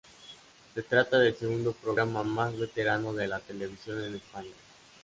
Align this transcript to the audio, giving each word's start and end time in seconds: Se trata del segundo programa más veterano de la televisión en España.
Se 0.73 0.81
trata 0.81 1.19
del 1.19 1.35
segundo 1.35 1.73
programa 1.73 2.23
más 2.23 2.57
veterano 2.57 3.13
de 3.13 3.27
la 3.27 3.37
televisión 3.39 4.03
en 4.03 4.15
España. 4.15 4.49